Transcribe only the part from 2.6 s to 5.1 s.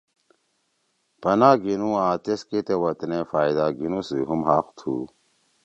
تے وطنے فائدہ گِھینُو سی ہُم حق تُھو۔